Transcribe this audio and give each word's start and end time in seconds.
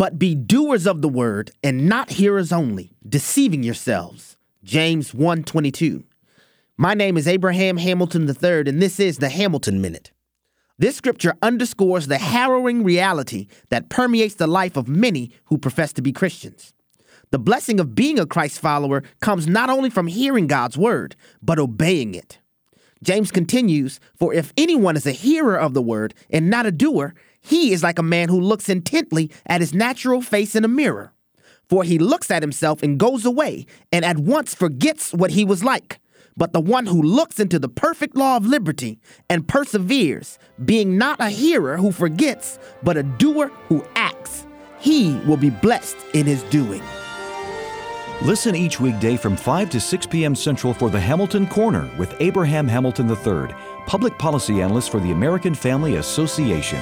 but 0.00 0.18
be 0.18 0.34
doers 0.34 0.86
of 0.86 1.02
the 1.02 1.10
word 1.10 1.50
and 1.62 1.86
not 1.86 2.12
hearers 2.12 2.52
only, 2.52 2.90
deceiving 3.06 3.62
yourselves. 3.62 4.38
James 4.64 5.12
1:22. 5.12 6.04
My 6.78 6.94
name 6.94 7.18
is 7.18 7.28
Abraham 7.28 7.76
Hamilton 7.76 8.26
III 8.26 8.60
and 8.60 8.80
this 8.80 8.98
is 8.98 9.18
the 9.18 9.28
Hamilton 9.28 9.82
Minute. 9.82 10.10
This 10.78 10.96
scripture 10.96 11.34
underscores 11.42 12.06
the 12.06 12.16
harrowing 12.16 12.82
reality 12.82 13.46
that 13.68 13.90
permeates 13.90 14.36
the 14.36 14.46
life 14.46 14.74
of 14.74 14.88
many 14.88 15.32
who 15.48 15.58
profess 15.58 15.92
to 15.92 16.00
be 16.00 16.12
Christians. 16.12 16.72
The 17.30 17.38
blessing 17.38 17.78
of 17.78 17.94
being 17.94 18.18
a 18.18 18.24
Christ 18.24 18.58
follower 18.58 19.02
comes 19.20 19.46
not 19.46 19.68
only 19.68 19.90
from 19.90 20.06
hearing 20.06 20.46
God's 20.46 20.78
word, 20.78 21.14
but 21.42 21.58
obeying 21.58 22.14
it. 22.14 22.38
James 23.02 23.30
continues, 23.30 24.00
For 24.14 24.32
if 24.32 24.54
anyone 24.56 24.96
is 24.96 25.06
a 25.06 25.12
hearer 25.12 25.58
of 25.58 25.74
the 25.74 25.82
word 25.82 26.14
and 26.30 26.48
not 26.48 26.64
a 26.64 26.72
doer, 26.72 27.14
he 27.42 27.72
is 27.72 27.82
like 27.82 27.98
a 27.98 28.02
man 28.02 28.28
who 28.28 28.40
looks 28.40 28.68
intently 28.68 29.30
at 29.46 29.60
his 29.60 29.74
natural 29.74 30.20
face 30.20 30.54
in 30.54 30.64
a 30.64 30.68
mirror. 30.68 31.12
For 31.68 31.84
he 31.84 31.98
looks 31.98 32.30
at 32.30 32.42
himself 32.42 32.82
and 32.82 32.98
goes 32.98 33.24
away 33.24 33.66
and 33.92 34.04
at 34.04 34.18
once 34.18 34.54
forgets 34.54 35.12
what 35.12 35.30
he 35.30 35.44
was 35.44 35.62
like. 35.62 36.00
But 36.36 36.52
the 36.52 36.60
one 36.60 36.86
who 36.86 37.02
looks 37.02 37.38
into 37.38 37.58
the 37.58 37.68
perfect 37.68 38.16
law 38.16 38.36
of 38.36 38.46
liberty 38.46 38.98
and 39.28 39.46
perseveres, 39.46 40.38
being 40.64 40.96
not 40.96 41.20
a 41.20 41.28
hearer 41.28 41.76
who 41.76 41.92
forgets, 41.92 42.58
but 42.82 42.96
a 42.96 43.02
doer 43.02 43.48
who 43.68 43.84
acts, 43.94 44.46
he 44.78 45.16
will 45.26 45.36
be 45.36 45.50
blessed 45.50 45.96
in 46.14 46.26
his 46.26 46.42
doing. 46.44 46.82
Listen 48.22 48.54
each 48.54 48.80
weekday 48.80 49.16
from 49.16 49.36
5 49.36 49.70
to 49.70 49.80
6 49.80 50.06
p.m. 50.06 50.34
Central 50.34 50.74
for 50.74 50.90
the 50.90 51.00
Hamilton 51.00 51.46
Corner 51.46 51.90
with 51.98 52.14
Abraham 52.20 52.68
Hamilton 52.68 53.08
III, 53.08 53.54
public 53.86 54.18
policy 54.18 54.60
analyst 54.60 54.90
for 54.90 55.00
the 55.00 55.12
American 55.12 55.54
Family 55.54 55.96
Association. 55.96 56.80